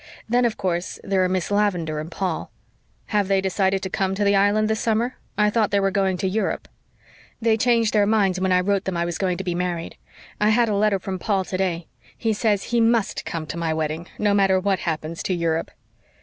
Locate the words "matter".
14.33-14.59